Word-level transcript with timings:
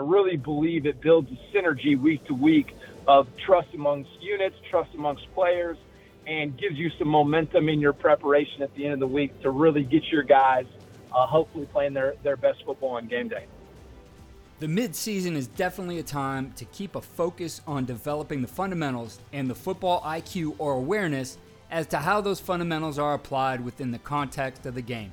Really 0.00 0.36
believe 0.36 0.86
it 0.86 1.00
builds 1.00 1.30
a 1.30 1.56
synergy 1.56 2.00
week 2.00 2.24
to 2.26 2.34
week 2.34 2.74
of 3.06 3.28
trust 3.44 3.68
amongst 3.74 4.10
units, 4.20 4.56
trust 4.70 4.94
amongst 4.94 5.32
players, 5.34 5.76
and 6.26 6.56
gives 6.56 6.76
you 6.76 6.90
some 6.98 7.08
momentum 7.08 7.68
in 7.68 7.80
your 7.80 7.92
preparation 7.92 8.62
at 8.62 8.74
the 8.74 8.84
end 8.84 8.94
of 8.94 9.00
the 9.00 9.06
week 9.06 9.40
to 9.42 9.50
really 9.50 9.82
get 9.82 10.04
your 10.04 10.22
guys 10.22 10.66
uh, 11.12 11.26
hopefully 11.26 11.66
playing 11.66 11.94
their, 11.94 12.14
their 12.22 12.36
best 12.36 12.64
football 12.64 12.90
on 12.90 13.06
game 13.06 13.28
day. 13.28 13.46
The 14.60 14.66
midseason 14.66 15.36
is 15.36 15.46
definitely 15.46 15.98
a 15.98 16.02
time 16.02 16.52
to 16.56 16.66
keep 16.66 16.94
a 16.94 17.00
focus 17.00 17.62
on 17.66 17.86
developing 17.86 18.42
the 18.42 18.48
fundamentals 18.48 19.18
and 19.32 19.48
the 19.48 19.54
football 19.54 20.02
IQ 20.02 20.56
or 20.58 20.74
awareness 20.74 21.38
as 21.70 21.86
to 21.86 21.96
how 21.96 22.20
those 22.20 22.40
fundamentals 22.40 22.98
are 22.98 23.14
applied 23.14 23.64
within 23.64 23.90
the 23.90 23.98
context 23.98 24.66
of 24.66 24.74
the 24.74 24.82
game. 24.82 25.12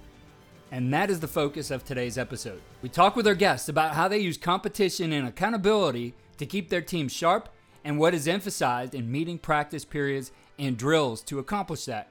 And 0.72 0.94
that 0.94 1.10
is 1.10 1.20
the 1.20 1.28
focus 1.28 1.72
of 1.72 1.84
today's 1.84 2.18
episode. 2.18 2.62
We 2.82 2.90
talk 2.90 3.16
with 3.16 3.28
our 3.28 3.36
guests 3.36 3.70
about 3.70 3.94
how 3.94 4.08
they 4.08 4.20
use 4.20 4.38
competition 4.38 5.14
and 5.14 5.28
accountability 5.28 6.14
to 6.38 6.46
keep 6.46 6.70
their 6.70 6.82
team 6.82 7.08
sharp 7.08 7.50
and 7.84 7.98
what 7.98 8.14
is 8.14 8.28
emphasized 8.28 8.94
in 8.94 9.12
meeting 9.12 9.38
practice 9.38 9.86
periods 9.86 10.32
and 10.60 10.78
drills 10.78 11.22
to 11.22 11.40
accomplish 11.40 11.86
that. 11.86 12.10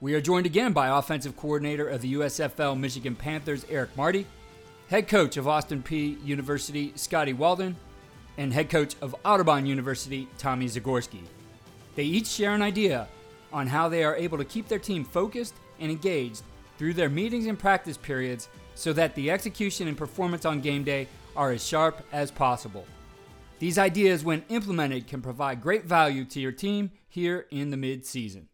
We 0.00 0.14
are 0.14 0.20
joined 0.20 0.46
again 0.46 0.72
by 0.72 0.96
offensive 0.96 1.36
coordinator 1.36 1.88
of 1.88 2.00
the 2.00 2.14
USFL 2.14 2.78
Michigan 2.78 3.16
Panthers, 3.16 3.66
Eric 3.68 3.96
Marty, 3.96 4.26
head 4.88 5.08
coach 5.08 5.36
of 5.36 5.48
Austin 5.48 5.82
Peay 5.82 6.24
University, 6.24 6.92
Scotty 6.94 7.32
Walden, 7.32 7.74
and 8.36 8.52
head 8.52 8.70
coach 8.70 8.94
of 9.00 9.16
Otterbein 9.24 9.66
University, 9.66 10.28
Tommy 10.38 10.66
Zagorski. 10.66 11.22
They 11.96 12.04
each 12.04 12.26
share 12.26 12.54
an 12.54 12.62
idea 12.62 13.08
on 13.52 13.66
how 13.66 13.88
they 13.88 14.04
are 14.04 14.16
able 14.16 14.38
to 14.38 14.44
keep 14.44 14.68
their 14.68 14.78
team 14.78 15.04
focused 15.04 15.54
and 15.80 15.90
engaged 15.90 16.42
through 16.78 16.94
their 16.94 17.08
meetings 17.08 17.46
and 17.46 17.58
practice 17.58 17.96
periods 17.96 18.48
so 18.74 18.92
that 18.92 19.14
the 19.14 19.30
execution 19.30 19.88
and 19.88 19.96
performance 19.96 20.44
on 20.44 20.60
game 20.60 20.84
day 20.84 21.06
are 21.36 21.52
as 21.52 21.66
sharp 21.66 22.04
as 22.12 22.30
possible. 22.30 22.86
These 23.58 23.78
ideas, 23.78 24.24
when 24.24 24.44
implemented, 24.48 25.06
can 25.06 25.22
provide 25.22 25.62
great 25.62 25.84
value 25.84 26.24
to 26.26 26.40
your 26.40 26.52
team 26.52 26.90
here 27.08 27.46
in 27.50 27.70
the 27.70 27.76
mid-season. 27.76 28.48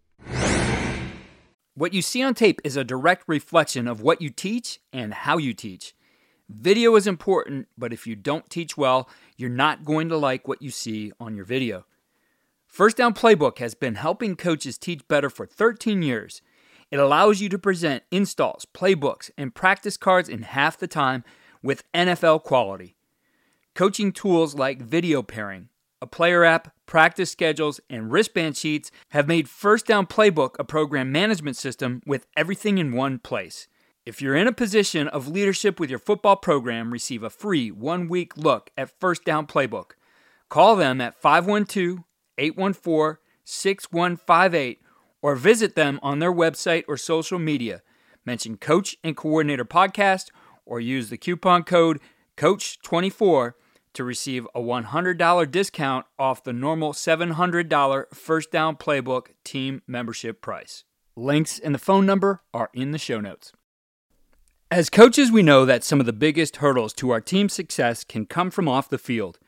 What 1.75 1.95
you 1.95 2.03
see 2.03 2.23
on 2.23 2.35
tape 2.35 2.61
is 2.63 2.77
a 2.77 2.85
direct 2.85 3.25
reflection 3.27 3.89
of 3.89 4.03
what 4.03 4.21
you 4.21 4.29
teach 4.29 4.81
and 4.93 5.15
how 5.15 5.39
you 5.39 5.55
teach. 5.55 5.95
Video 6.49 6.97
is 6.97 7.07
important, 7.07 7.69
but 7.79 7.93
if 7.93 8.07
you 8.07 8.17
don't 8.17 8.51
teach 8.51 8.77
well, 8.77 9.09
you're 9.37 9.49
not 9.49 9.85
going 9.85 10.09
to 10.09 10.17
like 10.17 10.47
what 10.47 10.61
you 10.61 10.71
see 10.71 11.13
on 11.19 11.37
your 11.37 11.45
video. 11.45 11.87
First 12.67 12.97
Down 12.97 13.15
Playbook 13.15 13.59
has 13.59 13.75
been 13.75 13.95
helping 13.95 14.37
coaches 14.37 14.77
teach 14.77 15.07
better 15.09 15.31
for 15.31 15.47
13 15.47 16.03
years. 16.03 16.43
It 16.91 16.99
allows 16.99 17.41
you 17.41 17.49
to 17.51 17.59
present 17.59 18.03
installs, 18.11 18.67
playbooks, 18.75 19.31
and 19.39 19.55
practice 19.55 19.97
cards 19.97 20.29
in 20.29 20.43
half 20.43 20.77
the 20.77 20.89
time 20.89 21.25
with 21.63 21.91
NFL 21.93 22.43
quality. 22.43 22.97
Coaching 23.75 24.13
tools 24.13 24.55
like 24.57 24.83
video 24.83 25.23
pairing, 25.23 25.69
a 26.03 26.07
player 26.07 26.45
app, 26.45 26.75
practice 26.87 27.31
schedules, 27.31 27.81
and 27.89 28.11
wristband 28.11 28.57
sheets 28.57 28.91
have 29.11 29.29
made 29.29 29.49
First 29.49 29.87
Down 29.87 30.07
Playbook 30.07 30.57
a 30.59 30.65
program 30.65 31.13
management 31.13 31.57
system 31.57 32.03
with 32.05 32.27
everything 32.37 32.79
in 32.79 32.93
one 32.93 33.19
place. 33.21 33.69
If 34.05 34.21
you're 34.21 34.35
in 34.35 34.49
a 34.49 34.53
position 34.53 35.07
of 35.09 35.29
leadership 35.29 35.79
with 35.79 35.91
your 35.91 35.99
football 35.99 36.37
program, 36.37 36.93
receive 36.93 37.23
a 37.23 37.31
free 37.31 37.71
one 37.71 38.09
week 38.09 38.37
look 38.37 38.71
at 38.77 38.99
First 38.99 39.25
Down 39.25 39.47
Playbook. 39.47 39.93
Call 40.49 40.75
them 40.75 41.01
at 41.01 41.21
512 41.21 41.99
814 42.39 43.19
6158 43.45 44.81
or 45.23 45.37
visit 45.37 45.75
them 45.75 45.99
on 46.03 46.19
their 46.19 46.33
website 46.33 46.85
or 46.89 46.97
social 46.97 47.39
media. 47.39 47.83
Mention 48.25 48.57
Coach 48.57 48.97
and 49.03 49.17
Coordinator 49.17 49.65
Podcast 49.65 50.29
or 50.65 50.81
use 50.81 51.11
the 51.11 51.19
coupon 51.19 51.65
code 51.65 52.01
COACH24 52.37 53.53
to 53.93 54.05
receive 54.05 54.47
a 54.55 54.61
$100 54.61 55.51
discount 55.51 56.07
off 56.19 56.45
the 56.45 56.53
normal 56.53 56.93
$700 56.93 58.15
First 58.15 58.51
Down 58.51 58.77
Playbook 58.77 59.29
team 59.45 59.83
membership 59.87 60.41
price. 60.41 60.85
Links 61.17 61.59
and 61.59 61.75
the 61.75 61.79
phone 61.79 62.07
number 62.07 62.43
are 62.55 62.71
in 62.73 62.93
the 62.93 62.99
show 62.99 63.21
notes. 63.21 63.53
As 64.71 64.89
coaches, 64.89 65.33
we 65.33 65.43
know 65.43 65.65
that 65.65 65.83
some 65.83 65.99
of 65.99 66.07
the 66.07 66.13
biggest 66.13 66.57
hurdles 66.57 66.93
to 66.95 67.11
our 67.11 67.21
team's 67.21 67.53
success 67.53 68.05
can 68.05 68.25
come 68.25 68.53
from 68.53 68.69
off 68.69 68.89
the 68.89 68.99
field. 68.99 69.41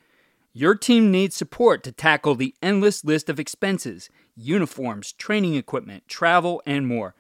Your 0.54 0.74
team 0.74 1.10
needs 1.10 1.34
support 1.34 1.82
to 1.84 1.92
tackle 1.92 2.34
the 2.34 2.54
endless 2.62 3.04
list 3.04 3.30
of 3.30 3.40
expenses 3.40 4.10
uniforms, 4.36 5.12
training 5.12 5.54
equipment, 5.54 6.06
travel, 6.08 6.62
and 6.66 6.86
more. 6.86 7.14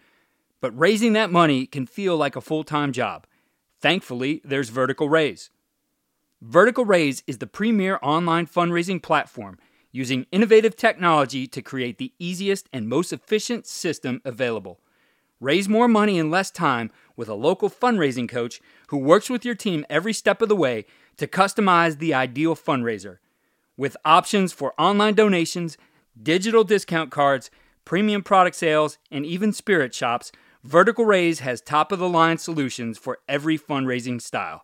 But 0.60 0.78
raising 0.78 1.14
that 1.14 1.30
money 1.30 1.64
can 1.64 1.86
feel 1.86 2.16
like 2.16 2.36
a 2.36 2.42
full 2.42 2.62
time 2.62 2.92
job. 2.92 3.26
Thankfully, 3.80 4.42
there's 4.44 4.68
Vertical 4.68 5.08
Raise. 5.08 5.48
Vertical 6.42 6.84
Raise 6.84 7.22
is 7.26 7.38
the 7.38 7.46
premier 7.46 7.98
online 8.02 8.46
fundraising 8.46 9.02
platform 9.02 9.58
using 9.92 10.26
innovative 10.30 10.76
technology 10.76 11.46
to 11.46 11.62
create 11.62 11.96
the 11.96 12.12
easiest 12.18 12.68
and 12.70 12.86
most 12.86 13.14
efficient 13.14 13.66
system 13.66 14.20
available. 14.26 14.78
Raise 15.40 15.68
more 15.68 15.88
money 15.88 16.18
in 16.18 16.30
less 16.30 16.50
time 16.50 16.90
with 17.16 17.28
a 17.28 17.34
local 17.34 17.70
fundraising 17.70 18.28
coach 18.28 18.60
who 18.88 18.98
works 18.98 19.30
with 19.30 19.44
your 19.44 19.54
team 19.54 19.86
every 19.88 20.12
step 20.12 20.42
of 20.42 20.48
the 20.48 20.56
way 20.56 20.84
to 21.16 21.26
customize 21.26 21.98
the 21.98 22.14
ideal 22.14 22.54
fundraiser. 22.54 23.18
With 23.82 23.96
options 24.04 24.52
for 24.52 24.80
online 24.80 25.14
donations, 25.14 25.76
digital 26.22 26.62
discount 26.62 27.10
cards, 27.10 27.50
premium 27.84 28.22
product 28.22 28.54
sales, 28.54 28.96
and 29.10 29.26
even 29.26 29.52
spirit 29.52 29.92
shops, 29.92 30.30
Vertical 30.62 31.04
Raise 31.04 31.40
has 31.40 31.60
top 31.60 31.90
of 31.90 31.98
the 31.98 32.08
line 32.08 32.38
solutions 32.38 32.96
for 32.96 33.18
every 33.28 33.58
fundraising 33.58 34.22
style. 34.22 34.62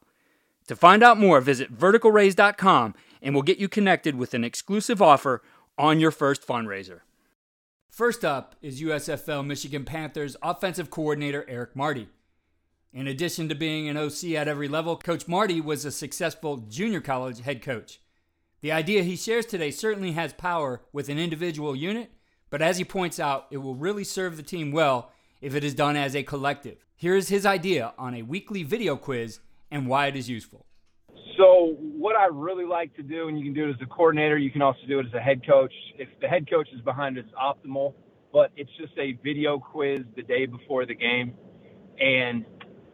To 0.68 0.76
find 0.76 1.02
out 1.02 1.18
more, 1.18 1.40
visit 1.40 1.76
verticalraise.com 1.76 2.94
and 3.20 3.34
we'll 3.34 3.42
get 3.42 3.58
you 3.58 3.68
connected 3.68 4.14
with 4.14 4.34
an 4.34 4.44
exclusive 4.44 5.02
offer 5.02 5.42
on 5.76 5.98
your 5.98 6.12
first 6.12 6.46
fundraiser. 6.46 7.00
First 7.90 8.24
up 8.24 8.54
is 8.62 8.80
USFL 8.80 9.44
Michigan 9.44 9.84
Panthers 9.84 10.36
offensive 10.44 10.92
coordinator 10.92 11.44
Eric 11.48 11.74
Marty. 11.74 12.06
In 12.92 13.08
addition 13.08 13.48
to 13.48 13.56
being 13.56 13.88
an 13.88 13.96
OC 13.96 14.34
at 14.36 14.46
every 14.46 14.68
level, 14.68 14.96
Coach 14.96 15.26
Marty 15.26 15.60
was 15.60 15.84
a 15.84 15.90
successful 15.90 16.58
junior 16.58 17.00
college 17.00 17.40
head 17.40 17.62
coach. 17.62 17.98
The 18.60 18.72
idea 18.72 19.04
he 19.04 19.14
shares 19.14 19.46
today 19.46 19.70
certainly 19.70 20.12
has 20.12 20.32
power 20.32 20.80
with 20.92 21.08
an 21.08 21.18
individual 21.18 21.76
unit, 21.76 22.10
but 22.50 22.60
as 22.60 22.76
he 22.78 22.84
points 22.84 23.20
out, 23.20 23.46
it 23.52 23.58
will 23.58 23.76
really 23.76 24.02
serve 24.02 24.36
the 24.36 24.42
team 24.42 24.72
well 24.72 25.12
if 25.40 25.54
it 25.54 25.62
is 25.62 25.74
done 25.74 25.94
as 25.94 26.16
a 26.16 26.24
collective. 26.24 26.84
Here 26.96 27.14
is 27.14 27.28
his 27.28 27.46
idea 27.46 27.94
on 27.96 28.16
a 28.16 28.22
weekly 28.22 28.64
video 28.64 28.96
quiz 28.96 29.38
and 29.70 29.86
why 29.86 30.08
it 30.08 30.16
is 30.16 30.28
useful. 30.28 30.66
So, 31.36 31.76
what 31.78 32.16
I 32.16 32.26
really 32.32 32.64
like 32.64 32.96
to 32.96 33.02
do, 33.04 33.28
and 33.28 33.38
you 33.38 33.44
can 33.44 33.54
do 33.54 33.68
it 33.68 33.70
as 33.70 33.80
a 33.80 33.86
coordinator, 33.86 34.36
you 34.36 34.50
can 34.50 34.60
also 34.62 34.80
do 34.88 34.98
it 34.98 35.06
as 35.06 35.14
a 35.14 35.20
head 35.20 35.46
coach. 35.46 35.72
If 35.96 36.08
the 36.20 36.26
head 36.26 36.50
coach 36.50 36.68
is 36.74 36.80
behind 36.80 37.16
it, 37.16 37.26
it's 37.26 37.34
optimal, 37.34 37.94
but 38.32 38.50
it's 38.56 38.70
just 38.76 38.92
a 38.98 39.12
video 39.22 39.60
quiz 39.60 40.00
the 40.16 40.22
day 40.22 40.46
before 40.46 40.84
the 40.84 40.96
game. 40.96 41.34
And 42.00 42.44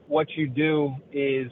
what 0.08 0.26
you 0.36 0.46
do 0.46 0.94
is 1.10 1.50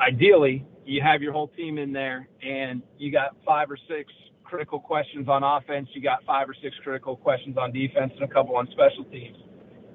ideally 0.00 0.66
you 0.86 1.00
have 1.02 1.22
your 1.22 1.32
whole 1.32 1.48
team 1.48 1.78
in 1.78 1.92
there, 1.92 2.28
and 2.42 2.82
you 2.98 3.10
got 3.10 3.36
five 3.46 3.70
or 3.70 3.78
six 3.88 4.12
critical 4.42 4.78
questions 4.78 5.28
on 5.28 5.42
offense, 5.42 5.88
you 5.94 6.02
got 6.02 6.24
five 6.24 6.48
or 6.48 6.54
six 6.62 6.76
critical 6.82 7.16
questions 7.16 7.56
on 7.56 7.72
defense, 7.72 8.12
and 8.14 8.22
a 8.22 8.32
couple 8.32 8.56
on 8.56 8.68
special 8.70 9.04
teams. 9.04 9.36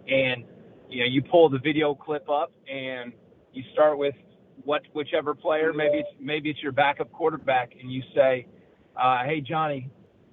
And 0.08 0.44
you 0.90 1.02
know, 1.02 1.06
you 1.06 1.22
pull 1.22 1.50
the 1.50 1.60
video 1.60 1.94
clip 1.94 2.30
up, 2.30 2.52
and 2.72 3.14
you 3.54 3.64
start 3.74 3.98
with 3.98 4.16
what 4.64 4.82
whichever 4.94 5.36
player, 5.36 5.72
maybe 5.74 6.00
it's 6.00 6.10
maybe 6.20 6.50
it's 6.50 6.62
your 6.62 6.72
backup 6.72 7.12
quarterback, 7.12 7.74
and 7.80 7.92
you 7.92 8.02
say, 8.16 8.48
uh, 8.96 9.24
"Hey 9.24 9.42
Johnny, 9.42 9.90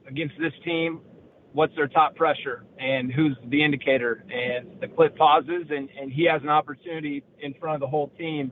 against 0.09 0.35
this 0.39 0.53
team, 0.65 1.01
what's 1.53 1.75
their 1.77 1.89
top 1.89 2.17
pressure 2.17 2.65
and 2.79 3.13
who's 3.13 3.37
the 3.49 3.63
indicator?" 3.63 4.25
And 4.31 4.81
the 4.81 4.89
clip 4.89 5.17
pauses, 5.17 5.67
and 5.71 5.89
and 6.01 6.11
he 6.11 6.25
has 6.25 6.43
an 6.43 6.49
opportunity 6.49 7.23
in 7.41 7.55
front 7.55 7.75
of 7.75 7.81
the 7.81 7.87
whole 7.87 8.09
team 8.19 8.51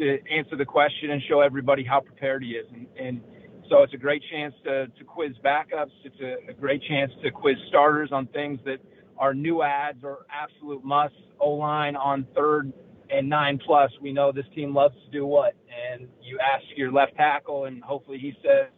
to 0.00 0.18
answer 0.30 0.56
the 0.56 0.64
question 0.64 1.10
and 1.10 1.22
show 1.28 1.40
everybody 1.40 1.84
how 1.84 2.00
prepared 2.00 2.42
he 2.42 2.50
is. 2.50 2.66
And, 2.72 2.86
and 2.98 3.20
so 3.68 3.82
it's 3.82 3.94
a 3.94 3.98
great 3.98 4.22
chance 4.30 4.54
to, 4.64 4.88
to 4.88 5.04
quiz 5.04 5.32
backups. 5.44 5.92
It's 6.04 6.20
a, 6.20 6.50
a 6.50 6.54
great 6.54 6.82
chance 6.88 7.12
to 7.22 7.30
quiz 7.30 7.56
starters 7.68 8.10
on 8.12 8.26
things 8.28 8.58
that 8.64 8.78
are 9.18 9.34
new 9.34 9.62
ads 9.62 10.02
or 10.02 10.26
absolute 10.30 10.84
musts. 10.84 11.16
O 11.38 11.50
line 11.50 11.96
on 11.96 12.26
third 12.34 12.72
and 13.10 13.28
nine 13.28 13.58
plus. 13.64 13.90
We 14.00 14.12
know 14.12 14.32
this 14.32 14.46
team 14.54 14.74
loves 14.74 14.94
to 15.04 15.10
do 15.10 15.26
what? 15.26 15.54
And 15.92 16.08
you 16.22 16.38
ask 16.38 16.64
your 16.76 16.92
left 16.92 17.16
tackle, 17.16 17.64
and 17.64 17.82
hopefully 17.82 18.18
he 18.18 18.34
says 18.42 18.68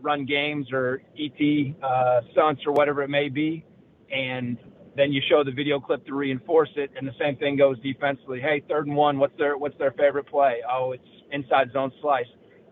run 0.00 0.24
games 0.24 0.68
or 0.72 1.02
ET 1.18 1.74
uh, 1.82 2.20
stunts 2.32 2.62
or 2.66 2.72
whatever 2.72 3.02
it 3.02 3.10
may 3.10 3.28
be. 3.28 3.64
And 4.12 4.56
then 4.96 5.12
you 5.12 5.22
show 5.28 5.44
the 5.44 5.52
video 5.52 5.78
clip 5.78 6.04
to 6.06 6.14
reinforce 6.14 6.70
it, 6.76 6.90
and 6.96 7.06
the 7.06 7.14
same 7.18 7.36
thing 7.36 7.56
goes 7.56 7.78
defensively. 7.80 8.40
Hey, 8.40 8.62
third 8.68 8.86
and 8.86 8.96
one, 8.96 9.18
what's 9.18 9.36
their 9.38 9.56
what's 9.56 9.78
their 9.78 9.92
favorite 9.92 10.26
play? 10.26 10.62
Oh, 10.68 10.92
it's 10.92 11.04
inside 11.30 11.72
zone 11.72 11.92
slice. 12.00 12.26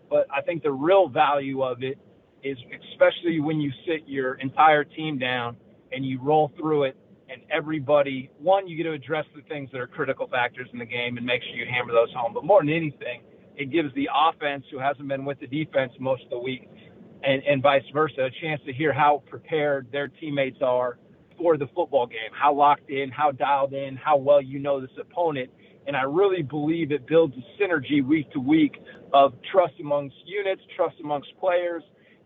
But 0.09 0.27
I 0.35 0.41
think 0.41 0.63
the 0.63 0.71
real 0.71 1.07
value 1.07 1.61
of 1.61 1.83
it 1.83 1.97
is, 2.43 2.57
especially 2.91 3.39
when 3.39 3.61
you 3.61 3.71
sit 3.85 4.07
your 4.07 4.35
entire 4.35 4.83
team 4.83 5.17
down 5.17 5.55
and 5.91 6.05
you 6.05 6.19
roll 6.21 6.51
through 6.57 6.83
it, 6.83 6.97
and 7.29 7.41
everybody, 7.51 8.29
one, 8.39 8.67
you 8.67 8.75
get 8.75 8.83
to 8.83 8.91
address 8.91 9.25
the 9.35 9.41
things 9.43 9.69
that 9.71 9.79
are 9.79 9.87
critical 9.87 10.27
factors 10.27 10.67
in 10.73 10.79
the 10.79 10.85
game 10.85 11.17
and 11.17 11.25
make 11.25 11.41
sure 11.43 11.55
you 11.55 11.65
hammer 11.71 11.93
those 11.93 12.11
home. 12.13 12.33
But 12.33 12.43
more 12.43 12.61
than 12.61 12.69
anything, 12.69 13.21
it 13.55 13.71
gives 13.71 13.93
the 13.93 14.09
offense 14.13 14.65
who 14.71 14.79
hasn't 14.79 15.07
been 15.07 15.25
with 15.25 15.39
the 15.39 15.47
defense 15.47 15.93
most 15.99 16.23
of 16.23 16.29
the 16.31 16.39
week, 16.39 16.69
and, 17.23 17.43
and 17.43 17.61
vice 17.61 17.83
versa, 17.93 18.25
a 18.25 18.31
chance 18.41 18.61
to 18.65 18.73
hear 18.73 18.91
how 18.93 19.23
prepared 19.29 19.87
their 19.91 20.07
teammates 20.07 20.59
are 20.61 20.97
for 21.39 21.57
the 21.57 21.67
football 21.75 22.05
game, 22.05 22.31
how 22.31 22.53
locked 22.53 22.89
in, 22.89 23.09
how 23.09 23.31
dialed 23.31 23.73
in, 23.73 23.95
how 23.95 24.17
well 24.17 24.41
you 24.41 24.59
know 24.59 24.79
this 24.79 24.91
opponent. 24.99 25.49
And 25.87 25.95
I 25.95 26.03
really 26.03 26.43
believe 26.43 26.91
it 26.91 27.07
builds 27.07 27.33
a 27.35 27.61
synergy 27.61 28.05
week 28.05 28.29
to 28.33 28.39
week 28.39 28.75
of 29.13 29.33
trust 29.51 29.73
amongst 29.79 30.15
units, 30.25 30.61
trust 30.75 30.95
amongst 31.03 31.29
players, 31.39 31.81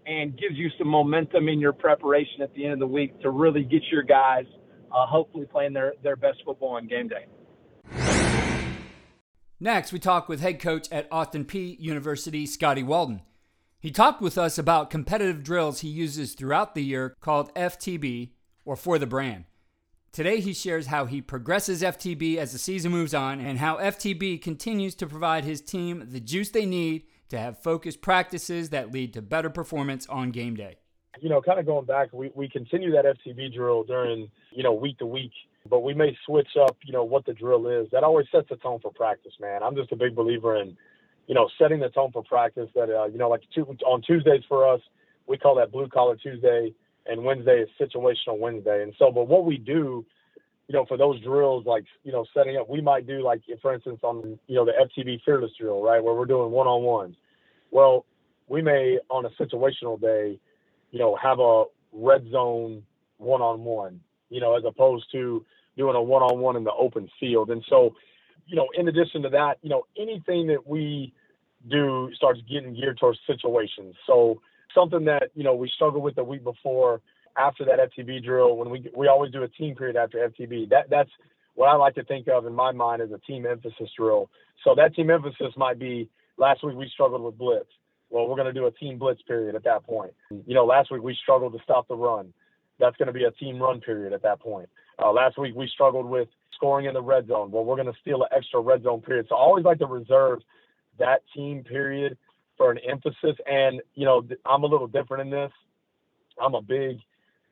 and 0.06 0.38
gives 0.38 0.56
you 0.56 0.70
some 0.78 0.88
momentum 0.88 1.48
in 1.48 1.60
your 1.60 1.72
preparation 1.72 2.42
at 2.42 2.54
the 2.56 2.66
end 2.66 2.74
of 2.74 2.80
the 2.80 2.88
week 2.88 3.18
to 3.22 3.30
really 3.30 3.64
get 3.64 3.84
your 3.92 4.04
guys 4.04 4.46
uh, 4.92 5.06
hopefully 5.06 5.46
playing 5.50 5.74
their, 5.74 5.94
their 6.04 6.16
best 6.16 6.40
football 6.46 6.76
on 6.76 6.88
game 6.88 7.08
day. 7.08 7.26
Next, 9.60 9.94
we 9.94 10.00
talk 10.00 10.28
with 10.28 10.42
head 10.42 10.60
coach 10.60 10.92
at 10.92 11.08
Austin 11.10 11.46
Peay 11.46 11.80
University, 11.80 12.46
Scotty 12.46 12.84
Walden. 12.84 13.22
He 13.80 13.92
talked 13.92 14.22
with 14.22 14.38
us 14.38 14.58
about 14.58 14.90
competitive 14.90 15.44
drills 15.44 15.80
he 15.80 15.88
uses 15.88 16.34
throughout 16.34 16.76
the 16.76 16.84
year 16.84 17.16
called 17.22 17.54
FTB, 17.56 18.32
or 18.66 18.76
for 18.76 18.98
the 18.98 19.08
brand. 19.08 19.46
Today, 20.14 20.42
he 20.42 20.54
shares 20.54 20.86
how 20.86 21.06
he 21.06 21.22
progresses 21.22 21.82
FTB 21.82 22.38
as 22.38 22.52
the 22.52 22.60
season 22.60 22.92
moves 22.92 23.16
on 23.16 23.40
and 23.40 23.58
how 23.58 23.78
FTB 23.78 24.44
continues 24.44 24.94
to 24.96 25.08
provide 25.08 25.44
his 25.44 25.60
team 25.60 26.08
the 26.12 26.20
juice 26.20 26.52
they 26.52 26.68
need 26.68 27.06
to 27.30 27.40
have 27.40 27.64
focused 27.64 28.00
practices 28.00 28.70
that 28.70 28.92
lead 28.92 29.12
to 29.14 29.24
better 29.24 29.50
performance 29.50 30.06
on 30.08 30.30
game 30.30 30.56
day. 30.56 30.76
You 31.20 31.30
know, 31.30 31.42
kind 31.42 31.60
of 31.60 31.66
going 31.66 31.86
back, 31.86 32.14
we, 32.14 32.32
we 32.36 32.48
continue 32.48 32.92
that 32.92 33.06
FTB 33.06 33.56
drill 33.56 33.84
during, 33.86 34.30
you 34.52 34.62
know, 34.62 34.72
week 34.74 35.00
to 35.00 35.08
week, 35.08 35.32
but 35.68 35.80
we 35.80 35.96
may 35.96 36.16
switch 36.28 36.50
up, 36.62 36.78
you 36.86 36.94
know, 36.94 37.04
what 37.04 37.26
the 37.26 37.34
drill 37.34 37.68
is. 37.68 37.88
That 37.92 38.04
always 38.04 38.28
sets 38.32 38.50
the 38.52 38.58
tone 38.58 38.82
for 38.82 38.92
practice, 38.92 39.34
man. 39.42 39.64
I'm 39.64 39.76
just 39.76 39.92
a 39.92 39.96
big 39.96 40.16
believer 40.16 40.62
in, 40.62 40.78
you 41.26 41.34
know, 41.34 41.50
setting 41.58 41.80
the 41.80 41.90
tone 41.90 42.12
for 42.12 42.24
practice 42.24 42.70
that, 42.76 42.92
uh, 42.92 43.06
you 43.06 43.18
know, 43.18 43.30
like 43.30 43.42
two, 43.56 43.66
on 43.84 44.04
Tuesdays 44.04 44.44
for 44.48 44.72
us, 44.72 44.82
we 45.26 45.40
call 45.40 45.56
that 45.56 45.72
blue 45.72 45.88
collar 45.88 46.16
Tuesday 46.18 46.72
and 47.06 47.24
Wednesday 47.24 47.64
is 47.64 47.70
situational 47.80 48.40
Wednesday. 48.40 48.84
And 48.84 48.94
so, 48.98 49.12
but 49.12 49.28
what 49.28 49.46
we 49.46 49.58
do, 49.58 50.06
you 50.68 50.74
know, 50.74 50.86
for 50.86 50.98
those 50.98 51.22
drills, 51.22 51.66
like, 51.66 51.86
you 52.04 52.12
know, 52.12 52.26
setting 52.34 52.58
up, 52.58 52.70
we 52.70 52.82
might 52.82 53.06
do 53.06 53.22
like, 53.24 53.42
for 53.62 53.74
instance, 53.74 54.00
on, 54.04 54.40
you 54.48 54.56
know, 54.56 54.66
the 54.66 54.72
FTB 54.72 55.22
fearless 55.26 55.52
drill, 55.60 55.84
right, 55.84 56.04
where 56.04 56.14
we're 56.14 56.26
doing 56.26 56.52
one 56.52 56.68
on 56.68 56.84
ones. 56.84 57.16
Well, 57.72 58.06
we 58.48 58.62
may 58.62 59.00
on 59.10 59.26
a 59.26 59.30
situational 59.32 60.00
day, 60.00 60.40
you 60.92 61.00
know, 61.00 61.16
have 61.16 61.40
a 61.40 61.66
red 61.92 62.30
zone 62.32 62.84
one 63.18 63.42
on 63.42 63.64
one, 63.64 64.00
you 64.30 64.40
know, 64.40 64.56
as 64.56 64.64
opposed 64.66 65.06
to 65.12 65.46
doing 65.78 65.96
a 65.96 66.02
one 66.02 66.22
on 66.22 66.40
one 66.40 66.56
in 66.56 66.64
the 66.64 66.74
open 66.74 67.10
field. 67.20 67.50
And 67.50 67.64
so, 67.70 67.96
you 68.46 68.56
know, 68.56 68.68
in 68.78 68.88
addition 68.88 69.22
to 69.24 69.30
that, 69.30 69.58
you 69.62 69.70
know, 69.70 69.84
anything 69.98 70.48
that 70.48 70.68
we 70.68 71.14
do 71.70 72.10
starts 72.16 72.42
getting 72.50 72.76
geared 72.76 72.98
towards 73.00 73.20
situations. 73.26 73.96
So, 74.06 74.42
something 74.74 75.06
that 75.06 75.32
you 75.36 75.44
know 75.44 75.56
we 75.56 75.70
struggled 75.70 76.04
with 76.04 76.16
the 76.16 76.24
week 76.24 76.44
before 76.44 77.02
after 77.38 77.66
that 77.66 77.80
FTB 77.80 78.24
drill 78.24 78.58
when 78.58 78.70
we 78.70 78.90
we 78.96 79.08
always 79.08 79.32
do 79.32 79.44
a 79.44 79.48
team 79.48 79.76
period 79.76 79.96
after 79.96 80.30
FTB. 80.30 80.70
That 80.70 80.90
that's 80.90 81.10
what 81.56 81.68
I 81.68 81.76
like 81.76 81.96
to 81.96 82.04
think 82.04 82.28
of 82.28 82.46
in 82.46 82.54
my 82.54 82.72
mind 82.72 83.02
as 83.02 83.12
a 83.12 83.20
team 83.20 83.46
emphasis 83.46 83.90
drill. 83.98 84.30
So 84.64 84.76
that 84.76 84.96
team 84.96 85.10
emphasis 85.10 85.54
might 85.58 85.80
be 85.80 86.10
last 86.38 86.64
week 86.64 86.76
we 86.76 86.90
struggled 86.90 87.22
with 87.22 87.38
blitz. 87.38 87.70
Well, 88.10 88.28
we're 88.28 88.36
going 88.36 88.54
to 88.54 88.54
do 88.54 88.68
a 88.68 88.72
team 88.72 89.00
blitz 89.00 89.22
period 89.24 89.56
at 89.56 89.64
that 89.64 89.84
point. 89.84 90.14
You 90.30 90.54
know, 90.54 90.66
last 90.66 90.92
week 90.92 91.02
we 91.02 91.18
struggled 91.22 91.54
to 91.54 91.60
stop 91.64 91.88
the 91.88 91.96
run. 91.96 92.34
That's 92.80 92.96
going 92.98 93.08
to 93.08 93.14
be 93.14 93.24
a 93.24 93.32
team 93.32 93.60
run 93.60 93.82
period 93.82 94.14
at 94.14 94.22
that 94.24 94.40
point. 94.40 94.70
Uh, 95.02 95.12
last 95.12 95.38
week 95.38 95.56
we 95.56 95.68
struggled 95.68 96.06
with 96.06 96.28
scoring 96.56 96.86
in 96.86 96.94
the 96.94 97.02
red 97.02 97.28
zone. 97.28 97.52
Well, 97.52 97.66
we're 97.66 97.76
going 97.76 97.92
to 97.92 98.00
steal 98.02 98.22
an 98.22 98.30
extra 98.36 98.60
red 98.60 98.84
zone 98.84 99.02
period. 99.02 99.26
So 99.30 99.36
I 99.36 99.40
always 99.40 99.66
like 99.66 99.80
to 99.80 99.88
reserve 99.88 100.40
that 101.00 101.22
team 101.36 101.64
period 101.64 102.18
for 102.58 102.72
an 102.72 102.80
emphasis. 102.88 103.36
And, 103.46 103.82
you 103.96 104.06
know, 104.06 104.24
I'm 104.46 104.64
a 104.64 104.68
little 104.68 104.88
different 104.88 105.22
in 105.22 105.30
this. 105.30 105.52
I'm 106.42 106.56
a 106.56 106.62
big 106.62 107.00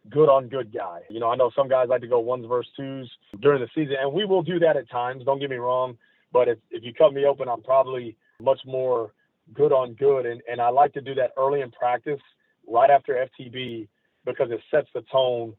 good 0.09 0.30
on 0.30 0.48
good 0.48 0.74
guy. 0.74 1.01
You 1.09 1.19
know, 1.19 1.30
I 1.30 1.36
know 1.36 1.51
some 1.56 1.68
guys 1.68 1.88
like 1.89 2.01
to 2.01 2.07
go 2.07 2.19
ones 2.19 2.45
versus 2.48 2.71
twos 2.75 3.12
during 3.39 3.62
the 3.62 3.68
season, 3.75 3.98
and 4.01 4.12
we 4.12 4.25
will 4.25 4.42
do 4.42 4.59
that 4.59 4.77
at 4.77 4.89
times. 4.89 5.24
Don't 5.25 5.39
get 5.39 5.50
me 5.50 5.57
wrong. 5.57 5.98
But 6.33 6.48
if, 6.48 6.57
if 6.69 6.83
you 6.83 6.94
cut 6.94 7.13
me 7.13 7.25
open, 7.25 7.50
I'm 7.50 7.62
probably 7.62 8.15
much 8.42 8.59
more 8.65 9.12
good 9.53 9.71
on 9.71 9.94
good. 9.94 10.25
And, 10.25 10.42
and 10.50 10.62
I 10.62 10.69
like 10.69 10.94
to 10.94 11.01
do 11.01 11.13
that 11.15 11.31
early 11.37 11.61
in 11.61 11.71
practice, 11.71 12.21
right 12.68 12.90
after 12.90 13.28
FTB, 13.40 13.87
because 14.25 14.49
it 14.49 14.61
sets 14.71 14.87
the 14.94 15.02
tone. 15.11 15.54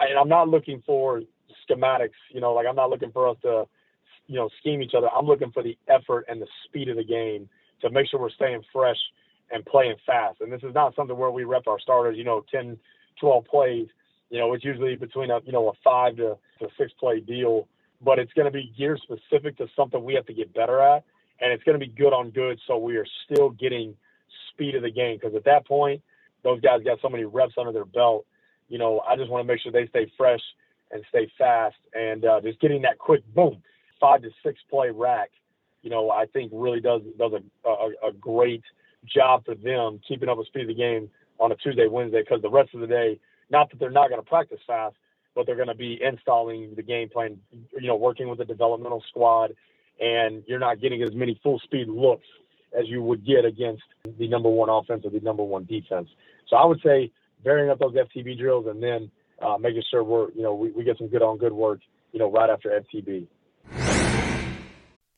And 0.00 0.18
I'm 0.18 0.28
not 0.28 0.48
looking 0.48 0.82
for 0.84 1.22
schematics, 1.68 2.10
you 2.32 2.40
know, 2.40 2.52
like 2.52 2.66
I'm 2.68 2.76
not 2.76 2.90
looking 2.90 3.12
for 3.12 3.28
us 3.28 3.36
to, 3.42 3.64
you 4.26 4.36
know, 4.36 4.48
scheme 4.60 4.82
each 4.82 4.94
other. 4.96 5.08
I'm 5.08 5.26
looking 5.26 5.52
for 5.52 5.62
the 5.62 5.76
effort 5.88 6.26
and 6.28 6.42
the 6.42 6.46
speed 6.64 6.88
of 6.88 6.96
the 6.96 7.04
game 7.04 7.48
to 7.82 7.90
make 7.90 8.08
sure 8.08 8.20
we're 8.20 8.30
staying 8.30 8.62
fresh 8.72 8.98
and 9.50 9.64
playing 9.64 9.96
fast. 10.06 10.40
And 10.40 10.52
this 10.52 10.62
is 10.62 10.74
not 10.74 10.94
something 10.94 11.16
where 11.16 11.30
we 11.30 11.44
rep 11.44 11.66
our 11.66 11.80
starters, 11.80 12.16
you 12.16 12.24
know, 12.24 12.44
10, 12.50 12.76
12 13.20 13.44
plays. 13.44 13.86
You 14.30 14.38
know, 14.38 14.52
it's 14.52 14.64
usually 14.64 14.96
between 14.96 15.30
a, 15.30 15.40
you 15.44 15.52
know, 15.52 15.68
a 15.68 15.72
five 15.82 16.16
to, 16.16 16.36
to 16.60 16.68
six 16.76 16.92
play 16.98 17.20
deal, 17.20 17.66
but 18.02 18.18
it's 18.18 18.32
going 18.34 18.44
to 18.44 18.50
be 18.50 18.72
gear 18.76 18.98
specific 18.98 19.56
to 19.58 19.66
something 19.74 20.02
we 20.04 20.14
have 20.14 20.26
to 20.26 20.34
get 20.34 20.52
better 20.54 20.80
at. 20.80 21.04
And 21.40 21.52
it's 21.52 21.62
going 21.62 21.78
to 21.78 21.84
be 21.84 21.92
good 21.92 22.12
on 22.12 22.30
good. 22.30 22.58
So 22.66 22.76
we 22.76 22.96
are 22.96 23.06
still 23.24 23.50
getting 23.50 23.94
speed 24.52 24.74
of 24.74 24.82
the 24.82 24.90
game. 24.90 25.18
Cause 25.18 25.32
at 25.34 25.44
that 25.44 25.66
point, 25.66 26.02
those 26.42 26.60
guys 26.60 26.82
got 26.84 26.98
so 27.00 27.08
many 27.08 27.24
reps 27.24 27.54
under 27.58 27.72
their 27.72 27.84
belt. 27.84 28.26
You 28.68 28.78
know, 28.78 29.00
I 29.08 29.16
just 29.16 29.30
want 29.30 29.46
to 29.46 29.52
make 29.52 29.62
sure 29.62 29.72
they 29.72 29.86
stay 29.88 30.12
fresh 30.16 30.40
and 30.90 31.02
stay 31.08 31.30
fast 31.38 31.76
and 31.94 32.24
uh, 32.24 32.40
just 32.40 32.60
getting 32.60 32.82
that 32.82 32.98
quick 32.98 33.22
boom, 33.34 33.62
five 34.00 34.22
to 34.22 34.30
six 34.44 34.60
play 34.70 34.90
rack 34.90 35.30
you 35.82 35.90
know, 35.90 36.10
I 36.10 36.26
think 36.26 36.50
really 36.54 36.80
does 36.80 37.02
does 37.18 37.32
a, 37.32 37.68
a, 37.68 38.08
a 38.08 38.12
great 38.12 38.62
job 39.06 39.44
for 39.44 39.54
them 39.54 40.00
keeping 40.06 40.28
up 40.28 40.38
with 40.38 40.48
speed 40.48 40.62
of 40.62 40.68
the 40.68 40.74
game 40.74 41.10
on 41.38 41.52
a 41.52 41.56
Tuesday, 41.56 41.86
Wednesday, 41.86 42.22
because 42.22 42.42
the 42.42 42.50
rest 42.50 42.74
of 42.74 42.80
the 42.80 42.86
day, 42.86 43.20
not 43.50 43.70
that 43.70 43.78
they're 43.78 43.90
not 43.90 44.10
going 44.10 44.20
to 44.20 44.28
practice 44.28 44.58
fast, 44.66 44.96
but 45.34 45.46
they're 45.46 45.56
going 45.56 45.68
to 45.68 45.74
be 45.74 46.00
installing 46.02 46.74
the 46.74 46.82
game 46.82 47.08
plan, 47.08 47.38
you 47.78 47.86
know, 47.86 47.96
working 47.96 48.28
with 48.28 48.38
the 48.38 48.44
developmental 48.44 49.02
squad, 49.08 49.54
and 50.00 50.42
you're 50.46 50.58
not 50.58 50.80
getting 50.80 51.02
as 51.02 51.14
many 51.14 51.38
full 51.42 51.60
speed 51.60 51.88
looks 51.88 52.26
as 52.78 52.88
you 52.88 53.02
would 53.02 53.24
get 53.24 53.44
against 53.44 53.82
the 54.18 54.28
number 54.28 54.48
one 54.48 54.68
offense 54.68 55.04
or 55.04 55.10
the 55.10 55.20
number 55.20 55.42
one 55.42 55.64
defense. 55.64 56.08
So 56.48 56.56
I 56.56 56.64
would 56.64 56.80
say 56.84 57.10
varying 57.44 57.70
up 57.70 57.78
those 57.78 57.94
FTB 57.94 58.38
drills 58.38 58.66
and 58.66 58.82
then 58.82 59.10
uh, 59.40 59.56
making 59.58 59.82
sure 59.90 60.02
we're, 60.02 60.30
you 60.32 60.42
know, 60.42 60.54
we, 60.54 60.70
we 60.72 60.84
get 60.84 60.98
some 60.98 61.08
good 61.08 61.22
on 61.22 61.38
good 61.38 61.52
work, 61.52 61.80
you 62.12 62.18
know, 62.18 62.30
right 62.30 62.50
after 62.50 62.70
FTB. 62.70 63.26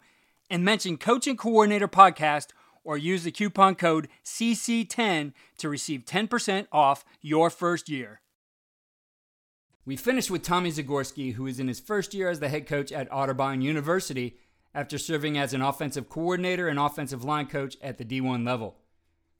and 0.50 0.64
mention 0.64 0.96
Coach 0.96 1.26
and 1.26 1.38
Coordinator 1.38 1.88
Podcast 1.88 2.46
or 2.82 2.96
use 2.96 3.24
the 3.24 3.30
coupon 3.30 3.74
code 3.74 4.08
CC10 4.24 5.34
to 5.58 5.68
receive 5.68 6.06
10% 6.06 6.66
off 6.72 7.04
your 7.20 7.50
first 7.50 7.90
year. 7.90 8.22
We 9.88 9.96
finished 9.96 10.30
with 10.30 10.42
Tommy 10.42 10.70
Zagorski, 10.70 11.32
who 11.32 11.46
is 11.46 11.58
in 11.58 11.66
his 11.66 11.80
first 11.80 12.12
year 12.12 12.28
as 12.28 12.40
the 12.40 12.50
head 12.50 12.66
coach 12.66 12.92
at 12.92 13.08
Otterbein 13.08 13.62
University 13.62 14.36
after 14.74 14.98
serving 14.98 15.38
as 15.38 15.54
an 15.54 15.62
offensive 15.62 16.10
coordinator 16.10 16.68
and 16.68 16.78
offensive 16.78 17.24
line 17.24 17.46
coach 17.46 17.74
at 17.80 17.96
the 17.96 18.04
D1 18.04 18.44
level. 18.44 18.76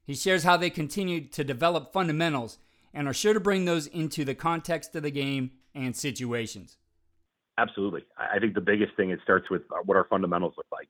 He 0.06 0.14
shares 0.14 0.44
how 0.44 0.56
they 0.56 0.70
continued 0.70 1.34
to 1.34 1.44
develop 1.44 1.92
fundamentals 1.92 2.56
and 2.94 3.06
are 3.06 3.12
sure 3.12 3.34
to 3.34 3.40
bring 3.40 3.66
those 3.66 3.88
into 3.88 4.24
the 4.24 4.34
context 4.34 4.96
of 4.96 5.02
the 5.02 5.10
game 5.10 5.50
and 5.74 5.94
situations? 5.94 6.78
Absolutely. 7.58 8.06
I 8.16 8.38
think 8.38 8.54
the 8.54 8.62
biggest 8.62 8.96
thing 8.96 9.10
it 9.10 9.20
starts 9.22 9.50
with 9.50 9.64
uh, 9.70 9.82
what 9.84 9.98
our 9.98 10.06
fundamentals 10.08 10.54
look 10.56 10.68
like. 10.72 10.88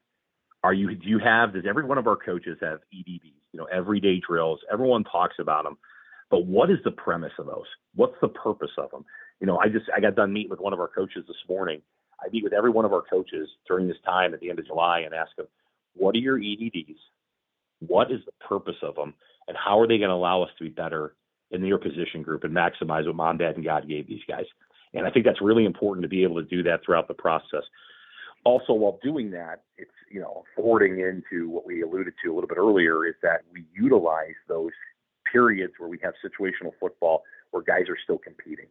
Are 0.63 0.73
you 0.73 0.95
do 0.95 1.09
you 1.09 1.19
have 1.19 1.53
does 1.53 1.65
every 1.69 1.85
one 1.85 1.99
of 1.99 2.07
our 2.07 2.15
coaches 2.15 2.59
have 2.61 2.79
EDDs, 2.95 3.35
You 3.53 3.59
know, 3.59 3.67
everyday 3.75 4.21
drills. 4.25 4.61
Everyone 4.73 5.03
talks 5.03 5.35
about 5.41 5.65
them, 5.65 5.79
but 6.31 6.47
what 6.47 6.71
is 6.71 6.79
the 6.85 6.93
premise 6.93 7.33
of 7.41 7.47
those? 7.47 7.67
What's 7.97 8.15
the 8.21 8.29
purpose 8.29 8.71
of 8.79 8.93
them? 8.93 9.05
You 9.41 9.47
know, 9.47 9.59
I 9.59 9.69
just 9.69 9.87
I 9.95 10.01
got 10.01 10.17
done 10.17 10.33
meeting 10.33 10.51
with 10.51 10.61
one 10.61 10.73
of 10.73 10.81
our 10.81 10.89
coaches 10.89 11.25
this 11.27 11.37
morning. 11.49 11.81
I 12.21 12.29
meet 12.31 12.43
with 12.43 12.53
every 12.53 12.71
one 12.71 12.85
of 12.85 12.93
our 12.93 13.03
coaches 13.03 13.49
during 13.67 13.87
this 13.87 13.97
time 14.05 14.35
at 14.35 14.41
the 14.41 14.51
end 14.51 14.59
of 14.59 14.67
July 14.67 15.01
and 15.01 15.15
ask 15.15 15.35
them, 15.37 15.47
what 15.95 16.15
are 16.17 16.19
your 16.19 16.39
EDDs? 16.39 16.99
What 17.81 18.11
is 18.11 18.21
the 18.27 18.33
purpose 18.45 18.77
of 18.83 18.97
them? 18.97 19.15
And 19.47 19.57
how 19.57 19.79
are 19.81 19.87
they 19.87 19.99
going 19.99 20.11
to 20.11 20.15
allow 20.15 20.43
us 20.43 20.51
to 20.59 20.65
be 20.65 20.71
better 20.71 21.15
in 21.51 21.65
your 21.65 21.79
position 21.79 22.23
group 22.23 22.45
and 22.45 22.55
maximize 22.55 23.07
what 23.07 23.15
mom, 23.15 23.39
dad, 23.39 23.55
and 23.55 23.65
God 23.65 23.89
gave 23.89 24.09
these 24.09 24.23
guys? 24.29 24.45
And 24.95 25.07
I 25.07 25.11
think 25.11 25.25
that's 25.25 25.41
really 25.41 25.65
important 25.65 26.03
to 26.03 26.09
be 26.09 26.23
able 26.23 26.37
to 26.37 26.49
do 26.49 26.63
that 26.65 26.81
throughout 26.85 27.09
the 27.09 27.15
process. 27.15 27.63
Also, 28.45 28.73
while 28.73 28.99
doing 29.03 29.31
that, 29.33 29.63
it's, 29.77 29.91
you 30.11 30.21
know, 30.21 30.45
forwarding 30.57 31.01
into 31.01 31.49
what 31.49 31.67
we 31.67 31.83
alluded 31.83 32.15
to 32.25 32.33
a 32.33 32.35
little 32.35 32.49
bit 32.49 32.59
earlier 32.59 33.07
is 33.07 33.15
that 33.23 33.43
we 33.53 33.65
utilize 33.75 34.35
those 34.49 34.73
periods 35.31 35.75
where 35.79 35.89
we 35.89 35.99
have 36.03 36.15
situational 36.25 36.73
football 36.81 37.23
where 37.51 37.63
guys 37.63 37.89
are 37.89 37.99
still 38.03 38.19
competing. 38.19 38.67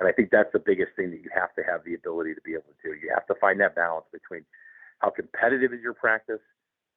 And 0.00 0.08
I 0.08 0.12
think 0.12 0.30
that's 0.30 0.52
the 0.52 0.62
biggest 0.62 0.94
thing 0.94 1.10
that 1.10 1.22
you 1.22 1.30
have 1.34 1.54
to 1.56 1.62
have 1.62 1.82
the 1.84 1.94
ability 1.94 2.34
to 2.34 2.40
be 2.42 2.52
able 2.52 2.70
to 2.70 2.78
do. 2.82 2.94
You 2.94 3.10
have 3.12 3.26
to 3.26 3.34
find 3.40 3.58
that 3.60 3.74
balance 3.74 4.06
between 4.12 4.44
how 5.00 5.10
competitive 5.10 5.72
is 5.72 5.80
your 5.82 5.94
practice 5.94 6.42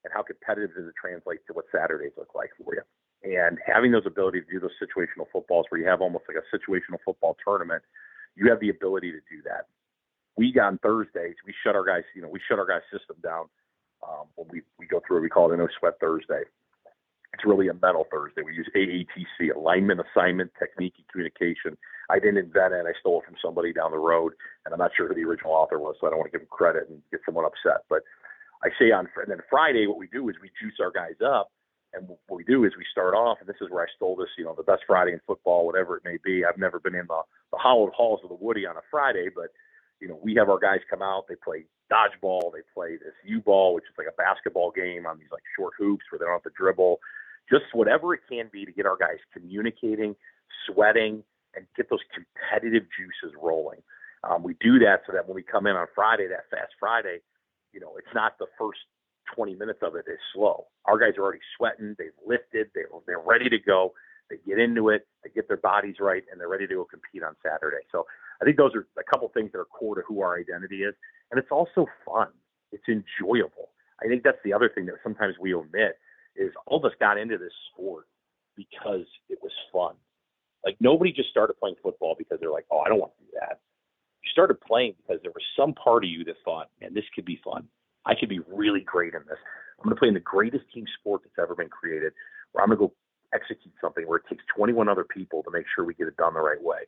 and 0.04 0.14
how 0.14 0.22
competitive 0.22 0.76
does 0.76 0.88
it 0.88 0.94
translate 1.00 1.40
to 1.48 1.54
what 1.54 1.66
Saturdays 1.72 2.14
look 2.18 2.34
like 2.36 2.50
for 2.58 2.76
you. 2.76 2.82
And 3.24 3.58
having 3.66 3.92
those 3.92 4.06
ability 4.06 4.42
to 4.42 4.48
do 4.50 4.60
those 4.60 4.78
situational 4.82 5.26
footballs 5.32 5.66
where 5.70 5.82
you 5.82 5.88
have 5.88 6.02
almost 6.02 6.26
like 6.28 6.38
a 6.38 6.46
situational 6.56 6.98
football 7.06 7.38
tournament 7.44 7.84
you 8.36 8.50
have 8.50 8.60
the 8.60 8.70
ability 8.70 9.12
to 9.12 9.20
do 9.30 9.42
that. 9.46 9.68
We 10.38 10.54
on 10.60 10.80
Thursdays, 10.80 11.36
we 11.46 11.54
shut 11.64 11.76
our 11.76 11.86
guys, 11.86 12.04
you 12.16 12.22
know, 12.22 12.30
we 12.30 12.40
shut 12.48 12.60
our 12.60 12.66
guys' 12.66 12.82
system 12.92 13.18
down 13.22 13.46
um, 14.08 14.28
when 14.36 14.48
we, 14.50 14.62
we 14.80 14.88
go 14.88 15.02
through. 15.06 15.22
We 15.22 15.30
call 15.30 15.52
it 15.52 15.56
a 15.56 15.58
no 15.58 15.68
sweat 15.80 16.00
Thursday. 16.00 16.44
It's 17.34 17.46
really 17.46 17.70
a 17.70 17.74
mental 17.74 18.06
Thursday. 18.12 18.42
We 18.44 18.54
use 18.54 18.70
AATC, 18.76 19.56
alignment, 19.56 20.02
assignment, 20.02 20.52
technique, 20.60 20.96
and 20.98 21.08
communication. 21.08 21.78
I 22.10 22.20
didn't 22.20 22.38
invent 22.38 22.74
it. 22.74 22.86
I 22.86 22.92
stole 23.00 23.22
it 23.22 23.26
from 23.26 23.36
somebody 23.42 23.72
down 23.72 23.92
the 23.92 23.98
road, 23.98 24.34
and 24.66 24.74
I'm 24.74 24.80
not 24.80 24.92
sure 24.96 25.08
who 25.08 25.16
the 25.16 25.24
original 25.24 25.54
author 25.54 25.80
was, 25.80 25.96
so 26.00 26.08
I 26.08 26.10
don't 26.10 26.20
want 26.20 26.32
to 26.32 26.38
give 26.38 26.42
him 26.42 26.52
credit 26.52 26.90
and 26.90 27.02
get 27.10 27.22
someone 27.26 27.46
upset. 27.46 27.86
But 27.90 28.04
I 28.64 28.70
say 28.78 28.92
on 28.92 29.08
and 29.16 29.32
then 29.32 29.40
Friday, 29.50 29.88
what 29.88 29.98
we 29.98 30.08
do 30.08 30.28
is 30.30 30.36
we 30.42 30.52
juice 30.60 30.76
our 30.82 30.92
guys 30.92 31.16
up 31.26 31.52
and 31.94 32.08
what 32.08 32.38
we 32.38 32.44
do 32.44 32.64
is 32.64 32.72
we 32.78 32.86
start 32.90 33.14
off, 33.14 33.38
and 33.40 33.50
this 33.50 33.60
is 33.62 33.70
where 33.70 33.84
I 33.84 33.88
stole 33.96 34.16
this, 34.16 34.30
you 34.38 34.46
know, 34.46 34.56
the 34.56 34.64
best 34.64 34.84
Friday 34.88 35.12
in 35.12 35.20
football, 35.28 35.66
whatever 35.66 35.98
it 35.98 36.06
may 36.06 36.18
be. 36.24 36.46
I've 36.46 36.58
never 36.58 36.80
been 36.80 36.96
in 36.96 37.08
the, 37.08 37.22
the 37.52 37.58
hollowed 37.58 37.92
halls 37.94 38.22
of 38.24 38.30
the 38.30 38.38
Woody 38.40 38.66
on 38.66 38.78
a 38.78 38.86
Friday, 38.90 39.28
but, 39.34 39.52
you 40.00 40.08
know, 40.08 40.20
we 40.22 40.36
have 40.36 40.50
our 40.50 40.60
guys 40.60 40.80
come 40.90 41.02
out, 41.02 41.26
they 41.28 41.36
play 41.36 41.66
dodgeball, 41.92 42.54
they 42.54 42.64
play 42.74 42.96
this 42.96 43.14
U 43.26 43.42
ball, 43.42 43.76
which 43.76 43.84
is 43.84 43.96
like 43.98 44.08
a 44.08 44.16
basketball 44.16 44.72
game 44.72 45.06
on 45.06 45.20
these 45.20 45.28
like 45.32 45.44
short 45.58 45.74
hoops 45.78 46.06
where 46.10 46.20
they 46.20 46.26
don't 46.26 46.36
have 46.36 46.44
to 46.44 46.58
dribble, 46.58 47.00
just 47.52 47.66
whatever 47.74 48.14
it 48.14 48.22
can 48.30 48.50
be 48.52 48.66
to 48.66 48.72
get 48.72 48.86
our 48.86 48.98
guys 48.98 49.18
communicating, 49.34 50.16
sweating, 50.66 51.24
and 51.56 51.66
get 51.76 51.90
those 51.90 52.00
competitive 52.14 52.84
juices 52.98 53.36
rolling. 53.42 53.82
Um, 54.24 54.44
we 54.44 54.56
do 54.62 54.80
that 54.80 55.02
so 55.06 55.14
that 55.14 55.28
when 55.28 55.36
we 55.36 55.44
come 55.44 55.68
in 55.68 55.76
on 55.76 55.88
Friday, 55.94 56.28
that 56.30 56.50
fast 56.50 56.72
Friday, 56.80 57.20
you 57.74 57.80
know, 57.80 57.96
it's 57.98 58.14
not 58.16 58.38
the 58.40 58.48
first 58.58 58.80
20 59.36 59.56
minutes 59.56 59.80
of 59.82 59.96
it 59.96 60.06
is 60.08 60.20
slow. 60.34 60.68
Our 60.86 60.98
guys 60.98 61.18
are 61.18 61.24
already 61.24 61.44
sweating. 61.58 61.96
They've 61.98 62.16
lifted. 62.26 62.68
They're, 62.74 62.88
they're 63.06 63.20
ready 63.20 63.50
to 63.50 63.60
go. 63.60 63.94
They 64.30 64.38
get 64.48 64.60
into 64.60 64.90
it. 64.90 65.08
They 65.24 65.30
get 65.30 65.48
their 65.48 65.58
bodies 65.58 65.96
right, 66.00 66.24
and 66.32 66.40
they're 66.40 66.48
ready 66.48 66.68
to 66.68 66.76
go 66.76 66.86
compete 66.86 67.24
on 67.24 67.36
Saturday. 67.44 67.84
So 67.92 68.06
I 68.42 68.46
think 68.46 68.58
those 68.58 68.72
are 68.76 68.88
a 68.98 69.04
couple 69.04 69.30
things 69.34 69.52
that 69.52 69.60
are 69.60 69.66
core 69.66 69.96
to 69.96 70.02
who 70.08 70.22
our 70.22 70.40
identity 70.40 70.84
is. 70.84 70.94
And 71.32 71.40
it's 71.40 71.52
also 71.52 71.88
fun. 72.06 72.28
It's 72.72 72.88
enjoyable. 72.88 73.70
I 74.04 74.08
think 74.08 74.24
that's 74.24 74.40
the 74.44 74.54
other 74.54 74.70
thing 74.70 74.86
that 74.86 74.96
sometimes 75.04 75.36
we 75.40 75.54
omit 75.54 75.98
is 76.36 76.52
all 76.66 76.78
of 76.78 76.86
us 76.86 76.98
got 77.00 77.18
into 77.18 77.38
this 77.38 77.54
sport 77.72 78.06
because 78.56 79.06
it 79.30 79.40
was 79.42 79.52
fun. 79.72 79.96
Like 80.66 80.78
nobody 80.80 81.12
just 81.12 81.30
started 81.30 81.56
playing 81.60 81.76
football 81.82 82.16
because 82.18 82.40
they're 82.40 82.52
like, 82.52 82.66
oh, 82.72 82.80
I 82.80 82.90
don't 82.90 83.00
want 83.00 83.14
to 83.18 83.26
do 83.26 83.32
that. 83.40 83.60
You 84.24 84.30
started 84.32 84.62
playing 84.62 84.94
because 85.02 85.22
there 85.24 85.32
was 85.32 85.44
some 85.58 85.74
part 85.74 86.04
of 86.04 86.10
you 86.10 86.24
that 86.26 86.36
thought, 86.46 86.70
man, 86.80 86.94
this 86.94 87.06
could 87.16 87.26
be 87.26 87.40
fun. 87.44 87.68
I 88.06 88.14
could 88.16 88.30
be 88.30 88.40
really 88.48 88.82
great 88.82 89.14
in 89.14 89.22
this. 89.28 89.38
I'm 89.80 89.86
going 89.86 89.96
to 89.96 90.00
play 90.00 90.08
in 90.10 90.14
the 90.14 90.20
greatest 90.20 90.66
team 90.74 90.86
sport 91.00 91.22
that's 91.24 91.42
ever 91.42 91.56
been 91.56 91.70
created, 91.70 92.14
where 92.52 92.64
I'm 92.64 92.70
going 92.70 92.80
to 92.80 92.88
go 92.88 92.94
execute 93.34 93.74
something 93.82 94.08
where 94.08 94.18
it 94.18 94.26
takes 94.30 94.44
21 94.56 94.90
other 94.90 95.04
people 95.06 95.42
to 95.44 95.52
make 95.52 95.66
sure 95.74 95.86
we 95.86 95.94
get 95.96 96.08
it 96.08 96.18
done 96.18 96.34
the 96.34 96.42
right 96.42 96.62
way. 96.62 96.86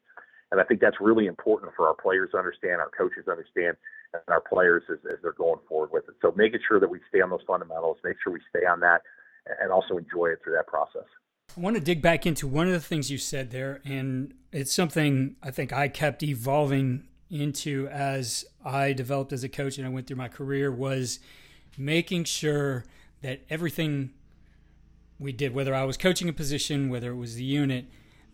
And 0.51 0.61
I 0.61 0.63
think 0.63 0.81
that's 0.81 1.01
really 1.01 1.25
important 1.25 1.71
for 1.75 1.87
our 1.87 1.95
players 1.95 2.29
to 2.31 2.37
understand, 2.37 2.77
our 2.77 2.91
coaches 2.95 3.25
to 3.25 3.31
understand, 3.31 3.75
and 4.13 4.21
our 4.27 4.41
players 4.41 4.83
as, 4.91 4.99
as 5.11 5.17
they're 5.23 5.33
going 5.33 5.59
forward 5.67 5.89
with 5.91 6.07
it. 6.07 6.15
So 6.21 6.31
making 6.35 6.59
sure 6.67 6.79
that 6.79 6.89
we 6.89 6.99
stay 7.09 7.21
on 7.21 7.31
those 7.31 7.41
fundamentals, 7.47 7.97
make 8.03 8.17
sure 8.23 8.31
we 8.31 8.41
stay 8.55 8.65
on 8.67 8.79
that, 8.81 9.01
and 9.61 9.71
also 9.71 9.97
enjoy 9.97 10.27
it 10.27 10.39
through 10.43 10.53
that 10.53 10.67
process. 10.67 11.05
I 11.55 11.59
want 11.59 11.75
to 11.75 11.81
dig 11.81 12.01
back 12.01 12.25
into 12.25 12.47
one 12.47 12.67
of 12.67 12.73
the 12.73 12.79
things 12.79 13.11
you 13.11 13.17
said 13.17 13.51
there, 13.51 13.81
and 13.85 14.33
it's 14.51 14.73
something 14.73 15.35
I 15.43 15.51
think 15.51 15.71
I 15.71 15.87
kept 15.87 16.23
evolving 16.23 17.07
into 17.29 17.87
as 17.87 18.45
I 18.63 18.93
developed 18.93 19.33
as 19.33 19.43
a 19.43 19.49
coach 19.49 19.77
and 19.77 19.87
I 19.87 19.89
went 19.89 20.07
through 20.07 20.17
my 20.17 20.27
career 20.27 20.71
was 20.71 21.19
making 21.77 22.25
sure 22.25 22.85
that 23.21 23.41
everything 23.49 24.11
we 25.19 25.31
did, 25.31 25.53
whether 25.53 25.73
I 25.73 25.83
was 25.83 25.97
coaching 25.97 26.29
a 26.29 26.33
position, 26.33 26.89
whether 26.89 27.11
it 27.11 27.15
was 27.15 27.35
the 27.35 27.43
unit, 27.43 27.85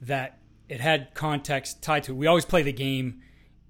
that 0.01 0.39
it 0.67 0.81
had 0.81 1.13
context 1.13 1.81
tied 1.81 2.03
to 2.03 2.11
it. 2.11 2.15
We 2.15 2.27
always 2.27 2.45
play 2.45 2.61
the 2.61 2.73
game 2.73 3.21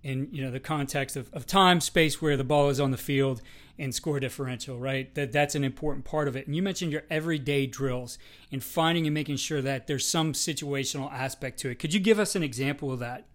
in 0.04 0.28
you 0.32 0.44
know 0.44 0.52
the 0.52 0.60
context 0.60 1.16
of, 1.16 1.30
of 1.34 1.46
time, 1.46 1.82
space, 1.82 2.22
where 2.22 2.38
the 2.38 2.44
ball 2.44 2.70
is 2.70 2.80
on 2.80 2.92
the 2.92 2.98
field, 2.98 3.42
and 3.78 3.94
score 3.94 4.20
differential. 4.20 4.80
Right, 4.80 5.14
that 5.16 5.32
that's 5.32 5.56
an 5.56 5.64
important 5.64 6.06
part 6.06 6.28
of 6.28 6.36
it. 6.36 6.48
And 6.48 6.56
you 6.56 6.62
mentioned 6.62 6.92
your 6.92 7.04
everyday 7.10 7.66
drills 7.66 8.18
and 8.52 8.64
finding 8.64 9.06
and 9.06 9.14
making 9.14 9.38
sure 9.38 9.62
that 9.62 9.88
there's 9.88 10.06
some 10.06 10.34
situational 10.34 11.12
aspect 11.12 11.60
to 11.60 11.70
it. 11.70 11.80
Could 11.80 11.94
you 11.94 12.00
give 12.00 12.20
us 12.20 12.36
an 12.36 12.44
example 12.44 12.92
of 12.92 13.00
that? 13.00 13.26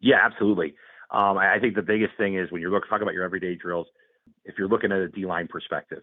Yeah, 0.00 0.18
absolutely. 0.24 0.74
Um, 1.10 1.38
I, 1.38 1.54
I 1.54 1.58
think 1.60 1.74
the 1.74 1.82
biggest 1.82 2.16
thing 2.16 2.36
is 2.36 2.50
when 2.50 2.60
you're 2.60 2.70
looking, 2.70 2.88
talking 2.88 3.02
about 3.02 3.14
your 3.14 3.24
everyday 3.24 3.54
drills, 3.54 3.86
if 4.44 4.56
you're 4.58 4.68
looking 4.68 4.92
at 4.92 4.98
a 4.98 5.08
D 5.08 5.26
line 5.26 5.48
perspective, 5.48 6.02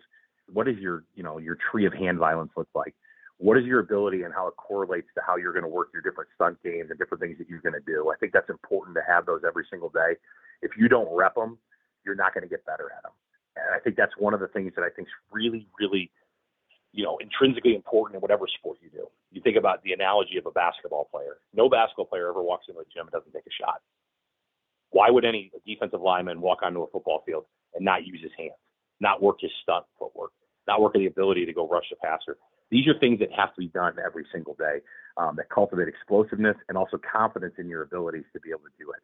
what 0.51 0.67
is 0.67 0.77
your 0.77 1.03
you 1.15 1.23
know 1.23 1.37
your 1.37 1.57
tree 1.71 1.85
of 1.85 1.93
hand 1.93 2.19
violence 2.19 2.51
look 2.55 2.67
like? 2.75 2.93
What 3.37 3.57
is 3.57 3.65
your 3.65 3.79
ability 3.79 4.23
and 4.23 4.33
how 4.33 4.47
it 4.47 4.55
correlates 4.55 5.07
to 5.15 5.21
how 5.25 5.35
you're 5.35 5.51
going 5.51 5.63
to 5.63 5.69
work 5.69 5.89
your 5.91 6.01
different 6.01 6.29
stunt 6.35 6.61
games 6.63 6.89
and 6.89 6.97
different 6.97 7.21
things 7.21 7.37
that 7.37 7.49
you're 7.49 7.59
going 7.59 7.73
to 7.73 7.85
do? 7.85 8.09
I 8.09 8.15
think 8.15 8.31
that's 8.31 8.49
important 8.49 8.95
to 8.95 9.03
have 9.05 9.25
those 9.25 9.41
every 9.45 9.65
single 9.69 9.89
day. 9.89 10.15
If 10.61 10.71
you 10.77 10.87
don't 10.87 11.13
rep 11.13 11.35
them, 11.35 11.57
you're 12.05 12.15
not 12.15 12.33
going 12.33 12.43
to 12.43 12.49
get 12.49 12.65
better 12.65 12.91
at 12.95 13.03
them. 13.03 13.11
And 13.57 13.75
I 13.75 13.79
think 13.79 13.97
that's 13.97 14.13
one 14.17 14.33
of 14.33 14.39
the 14.39 14.47
things 14.47 14.71
that 14.75 14.83
I 14.83 14.89
think 14.89 15.07
is 15.07 15.13
really, 15.31 15.67
really, 15.79 16.11
you 16.93 17.03
know, 17.03 17.17
intrinsically 17.17 17.75
important 17.75 18.15
in 18.15 18.21
whatever 18.21 18.45
sport 18.47 18.77
you 18.81 18.89
do. 18.89 19.07
You 19.31 19.41
think 19.41 19.57
about 19.57 19.83
the 19.83 19.91
analogy 19.91 20.37
of 20.37 20.45
a 20.45 20.51
basketball 20.51 21.09
player. 21.11 21.37
No 21.53 21.69
basketball 21.69 22.05
player 22.05 22.29
ever 22.29 22.41
walks 22.41 22.67
into 22.69 22.79
a 22.79 22.85
gym 22.85 23.07
and 23.07 23.11
doesn't 23.11 23.33
take 23.33 23.47
a 23.47 23.63
shot. 23.63 23.81
Why 24.91 25.09
would 25.09 25.25
any 25.25 25.51
defensive 25.67 26.01
lineman 26.01 26.39
walk 26.39 26.59
onto 26.63 26.83
a 26.83 26.87
football 26.87 27.23
field 27.25 27.45
and 27.73 27.83
not 27.83 28.07
use 28.07 28.21
his 28.21 28.31
hands, 28.37 28.55
not 29.01 29.21
work 29.21 29.37
his 29.41 29.51
stunt 29.61 29.85
footwork, 29.99 30.31
not 30.67 30.81
work 30.81 30.93
the 30.93 31.07
ability 31.07 31.45
to 31.45 31.53
go 31.53 31.67
rush 31.67 31.89
the 31.89 31.97
passer? 31.97 32.37
These 32.71 32.87
are 32.87 32.97
things 32.97 33.19
that 33.19 33.31
have 33.31 33.53
to 33.55 33.61
be 33.61 33.67
done 33.67 33.93
every 34.03 34.25
single 34.31 34.55
day 34.55 34.79
um, 35.17 35.35
that 35.37 35.49
cultivate 35.49 35.87
explosiveness 35.87 36.57
and 36.67 36.77
also 36.77 36.97
confidence 36.97 37.55
in 37.57 37.69
your 37.69 37.83
abilities 37.83 38.25
to 38.33 38.39
be 38.39 38.49
able 38.49 38.61
to 38.61 38.75
do 38.77 38.91
it. 38.91 39.01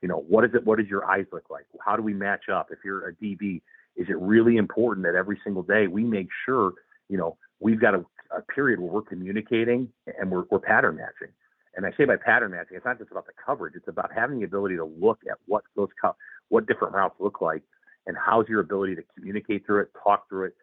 You 0.00 0.08
know, 0.08 0.24
what 0.28 0.44
is 0.44 0.50
it? 0.54 0.64
What 0.64 0.78
does 0.78 0.88
your 0.88 1.04
eyes 1.04 1.26
look 1.32 1.48
like? 1.50 1.66
How 1.84 1.96
do 1.96 2.02
we 2.02 2.14
match 2.14 2.48
up? 2.52 2.68
If 2.72 2.78
you're 2.84 3.08
a 3.08 3.14
DB, 3.14 3.62
is 3.96 4.08
it 4.08 4.18
really 4.18 4.56
important 4.56 5.06
that 5.06 5.14
every 5.14 5.38
single 5.44 5.62
day 5.62 5.86
we 5.86 6.02
make 6.02 6.28
sure, 6.44 6.72
you 7.08 7.18
know, 7.18 7.36
we've 7.60 7.80
got 7.80 7.94
a, 7.94 8.04
a 8.36 8.42
period 8.42 8.80
where 8.80 8.90
we're 8.90 9.02
communicating 9.02 9.88
and 10.18 10.30
we're, 10.30 10.44
we're 10.50 10.58
pattern 10.58 10.96
matching. 10.96 11.32
And 11.76 11.86
I 11.86 11.92
say 11.96 12.04
by 12.04 12.16
pattern 12.16 12.50
matching, 12.50 12.76
it's 12.76 12.84
not 12.84 12.98
just 12.98 13.10
about 13.10 13.26
the 13.26 13.32
coverage; 13.44 13.74
it's 13.76 13.88
about 13.88 14.10
having 14.14 14.40
the 14.40 14.44
ability 14.44 14.76
to 14.76 14.84
look 14.84 15.20
at 15.30 15.38
what 15.46 15.62
those 15.76 15.88
co- 16.00 16.16
what 16.48 16.66
different 16.66 16.94
routes 16.94 17.16
look 17.18 17.40
like, 17.40 17.62
and 18.06 18.16
how's 18.16 18.46
your 18.48 18.60
ability 18.60 18.94
to 18.96 19.02
communicate 19.14 19.64
through 19.64 19.82
it, 19.82 19.90
talk 20.02 20.28
through 20.28 20.46
it, 20.46 20.56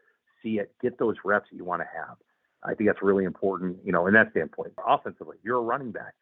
see 0.43 0.59
it, 0.59 0.71
get 0.81 0.99
those 0.99 1.15
reps 1.25 1.47
that 1.49 1.57
you 1.57 1.65
want 1.65 1.81
to 1.81 1.87
have. 1.97 2.17
I 2.63 2.73
think 2.73 2.89
that's 2.89 3.01
really 3.01 3.23
important, 3.23 3.77
you 3.85 3.91
know, 3.91 4.07
in 4.07 4.13
that 4.13 4.31
standpoint. 4.31 4.73
Offensively, 4.85 5.37
you're 5.43 5.57
a 5.57 5.61
running 5.61 5.91
back. 5.91 6.13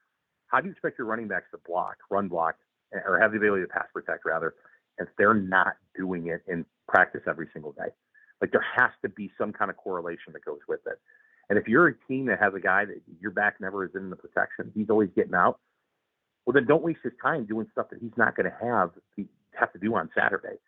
How 0.48 0.62
do 0.62 0.68
you 0.68 0.72
expect 0.72 0.98
your 0.98 1.08
running 1.08 1.28
backs 1.28 1.48
to 1.52 1.60
block, 1.68 1.98
run 2.10 2.28
block, 2.28 2.56
eh, 2.94 3.00
or 3.06 3.20
have 3.20 3.32
the 3.32 3.38
ability 3.38 3.64
to 3.64 3.68
pass 3.68 3.88
protect 3.94 4.26
rather, 4.26 4.54
if 4.98 5.08
they're 5.18 5.34
not 5.34 5.76
doing 5.96 6.28
it 6.28 6.42
in 6.48 6.66
practice 6.88 7.22
every 7.28 7.48
single 7.54 7.72
day? 7.72 7.90
Like 8.42 8.52
there 8.52 8.66
has 8.76 8.92
to 9.02 9.10
be 9.10 9.32
some 9.38 9.52
kind 9.52 9.72
of 9.72 9.78
correlation 9.78 10.34
that 10.34 10.46
goes 10.46 10.60
with 10.68 10.82
it. 10.86 11.00
And 11.50 11.58
if 11.58 11.68
you're 11.68 11.88
a 11.88 11.96
team 12.08 12.26
that 12.28 12.40
has 12.40 12.54
a 12.54 12.60
guy 12.60 12.86
that 12.86 13.02
your 13.20 13.32
back 13.32 13.56
never 13.60 13.86
is 13.86 13.92
in 13.96 14.10
the 14.10 14.16
protection, 14.16 14.72
he's 14.76 14.90
always 14.90 15.10
getting 15.16 15.34
out. 15.34 15.60
Well, 16.46 16.54
then 16.54 16.66
don't 16.66 16.84
waste 16.84 17.00
his 17.04 17.14
time 17.22 17.46
doing 17.46 17.68
stuff 17.72 17.88
that 17.90 18.00
he's 18.00 18.16
not 18.16 18.36
going 18.36 18.50
to 18.50 18.66
have 18.66 18.92
have 19.60 19.74
to 19.74 19.80
do 19.80 19.96
on 19.96 20.10
Saturday. 20.16 20.60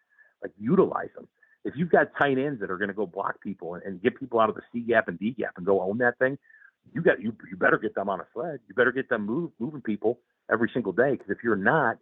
Like 0.41 0.51
utilize 0.59 1.09
him. 1.17 1.27
If 1.66 1.74
you've 1.75 1.89
got 1.89 2.12
tight 2.18 2.38
ends 2.38 2.62
that 2.62 2.72
are 2.72 2.78
going 2.78 2.89
to 2.89 2.94
go 2.94 3.06
block 3.06 3.42
people 3.42 3.75
and, 3.75 3.84
and 3.84 4.01
get 4.01 4.20
people 4.20 4.39
out 4.39 4.50
of 4.50 4.56
the 4.56 4.62
C 4.72 4.80
gap 4.80 5.08
and 5.08 5.20
D 5.20 5.32
gap 5.32 5.54
and 5.58 5.66
go 5.66 5.82
own 5.82 5.98
that 6.00 6.18
thing, 6.18 6.38
you 6.94 7.01
got 7.01 7.22
you 7.22 7.36
you 7.50 7.58
better 7.58 7.78
get 7.78 7.96
them 7.96 8.10
on 8.10 8.20
a 8.20 8.28
sled. 8.34 8.60
You 8.68 8.75
better 8.75 8.92
get 8.92 9.10
them 9.10 9.25
move, 9.25 9.51
moving 9.60 9.82
people 9.82 10.20
every 10.51 10.70
single 10.74 10.94
day. 10.94 11.12
Because 11.12 11.30
if 11.30 11.39
you're 11.44 11.56
not, 11.56 11.98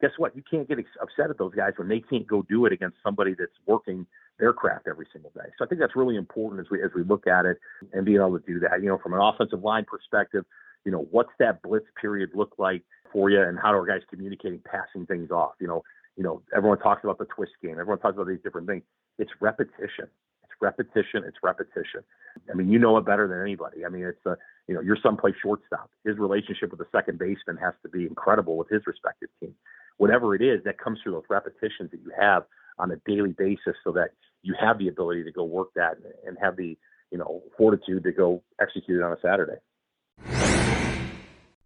guess 0.00 0.10
what? 0.16 0.34
You 0.34 0.42
can't 0.48 0.68
get 0.68 0.78
upset 1.00 1.30
at 1.30 1.38
those 1.38 1.54
guys 1.54 1.72
when 1.76 1.88
they 1.88 2.00
can't 2.00 2.26
go 2.26 2.42
do 2.42 2.66
it 2.66 2.72
against 2.72 2.96
somebody 3.04 3.34
that's 3.38 3.52
working 3.66 4.06
their 4.38 4.52
craft 4.52 4.88
every 4.88 5.06
single 5.12 5.30
day. 5.34 5.48
So 5.58 5.64
I 5.64 5.68
think 5.68 5.80
that's 5.80 5.94
really 5.94 6.16
important 6.16 6.60
as 6.60 6.66
we 6.70 6.82
as 6.82 6.90
we 6.94 7.04
look 7.04 7.26
at 7.26 7.46
it 7.46 7.58
and 7.92 8.04
being 8.04 8.18
able 8.18 8.38
to 8.38 8.46
do 8.46 8.58
that. 8.60 8.82
You 8.82 8.88
know, 8.88 8.98
from 8.98 9.14
an 9.14 9.20
offensive 9.20 9.62
line 9.62 9.84
perspective, 9.84 10.44
you 10.84 10.92
know, 10.92 11.06
what's 11.10 11.32
that 11.38 11.62
blitz 11.62 11.86
period 12.00 12.30
look 12.34 12.54
like 12.58 12.82
for 13.12 13.30
you, 13.30 13.40
and 13.40 13.58
how 13.58 13.72
are 13.72 13.86
guys 13.86 14.00
communicating, 14.10 14.60
passing 14.64 15.06
things 15.06 15.30
off? 15.30 15.52
You 15.60 15.68
know, 15.68 15.82
you 16.16 16.24
know, 16.24 16.42
everyone 16.54 16.78
talks 16.78 17.04
about 17.04 17.18
the 17.18 17.26
twist 17.26 17.52
game. 17.62 17.72
Everyone 17.72 17.98
talks 17.98 18.14
about 18.14 18.26
these 18.26 18.42
different 18.42 18.66
things. 18.66 18.82
It's 19.18 19.30
repetition. 19.40 20.08
It's 20.44 20.52
repetition. 20.60 21.24
It's 21.26 21.38
repetition. 21.42 22.02
I 22.50 22.54
mean, 22.54 22.70
you 22.70 22.78
know 22.78 22.96
it 22.96 23.04
better 23.04 23.28
than 23.28 23.40
anybody. 23.40 23.84
I 23.84 23.88
mean, 23.88 24.04
it's 24.04 24.24
a, 24.26 24.36
you 24.68 24.74
know, 24.74 24.80
you're 24.80 24.98
someplace 25.02 25.34
shortstop. 25.42 25.90
His 26.04 26.18
relationship 26.18 26.70
with 26.70 26.78
the 26.78 26.86
second 26.90 27.18
baseman 27.18 27.56
has 27.58 27.74
to 27.82 27.88
be 27.88 28.04
incredible 28.04 28.56
with 28.56 28.68
his 28.68 28.82
respective 28.86 29.28
team. 29.40 29.54
Whatever 29.98 30.34
it 30.34 30.42
is, 30.42 30.64
that 30.64 30.78
comes 30.78 30.98
through 31.02 31.12
those 31.12 31.24
repetitions 31.28 31.90
that 31.90 32.00
you 32.00 32.10
have 32.18 32.44
on 32.78 32.90
a 32.90 32.96
daily 33.06 33.32
basis, 33.32 33.76
so 33.84 33.92
that 33.92 34.12
you 34.42 34.54
have 34.58 34.78
the 34.78 34.88
ability 34.88 35.22
to 35.24 35.30
go 35.30 35.44
work 35.44 35.68
that 35.76 35.98
and 36.26 36.38
have 36.40 36.56
the, 36.56 36.76
you 37.10 37.18
know, 37.18 37.42
fortitude 37.56 38.02
to 38.02 38.10
go 38.10 38.42
execute 38.60 38.98
it 38.98 39.04
on 39.04 39.12
a 39.12 39.20
Saturday. 39.20 39.58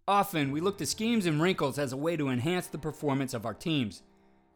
Often, 0.09 0.51
we 0.51 0.61
look 0.61 0.79
to 0.79 0.87
schemes 0.87 1.27
and 1.27 1.41
wrinkles 1.41 1.79
as 1.79 1.93
a 1.93 1.97
way 1.97 2.17
to 2.17 2.29
enhance 2.29 2.67
the 2.67 2.79
performance 2.79 3.35
of 3.35 3.47
our 3.47 3.55
teams. 3.55 4.03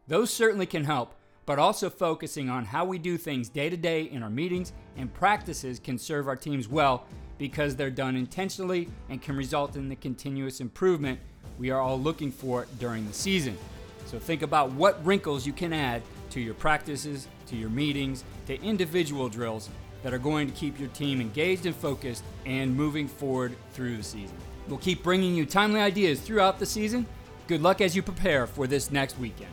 Those 0.07 0.29
certainly 0.29 0.65
can 0.65 0.83
help, 0.83 1.15
but 1.51 1.59
also 1.59 1.89
focusing 1.89 2.49
on 2.49 2.63
how 2.63 2.85
we 2.85 2.97
do 2.97 3.17
things 3.17 3.49
day 3.49 3.69
to 3.69 3.75
day 3.75 4.03
in 4.03 4.23
our 4.23 4.29
meetings 4.29 4.71
and 4.95 5.13
practices 5.13 5.81
can 5.81 5.97
serve 5.97 6.29
our 6.29 6.35
teams 6.37 6.69
well 6.69 7.05
because 7.37 7.75
they're 7.75 7.89
done 7.89 8.15
intentionally 8.15 8.87
and 9.09 9.21
can 9.21 9.35
result 9.35 9.75
in 9.75 9.89
the 9.89 9.95
continuous 9.97 10.61
improvement 10.61 11.19
we 11.59 11.69
are 11.69 11.81
all 11.81 11.99
looking 11.99 12.31
for 12.31 12.67
during 12.79 13.05
the 13.05 13.11
season. 13.11 13.57
So 14.05 14.17
think 14.17 14.43
about 14.43 14.71
what 14.71 15.05
wrinkles 15.05 15.45
you 15.45 15.51
can 15.51 15.73
add 15.73 16.03
to 16.29 16.39
your 16.39 16.53
practices, 16.53 17.27
to 17.47 17.57
your 17.57 17.69
meetings, 17.69 18.23
to 18.45 18.57
individual 18.61 19.27
drills 19.27 19.69
that 20.03 20.13
are 20.13 20.19
going 20.19 20.47
to 20.47 20.53
keep 20.53 20.79
your 20.79 20.87
team 20.91 21.19
engaged 21.19 21.65
and 21.65 21.75
focused 21.75 22.23
and 22.45 22.73
moving 22.73 23.09
forward 23.09 23.57
through 23.73 23.97
the 23.97 24.03
season. 24.03 24.37
We'll 24.69 24.77
keep 24.77 25.03
bringing 25.03 25.35
you 25.35 25.45
timely 25.45 25.81
ideas 25.81 26.21
throughout 26.21 26.59
the 26.59 26.65
season. 26.65 27.05
Good 27.47 27.61
luck 27.61 27.81
as 27.81 27.93
you 27.93 28.01
prepare 28.01 28.47
for 28.47 28.67
this 28.67 28.89
next 28.89 29.19
weekend. 29.19 29.51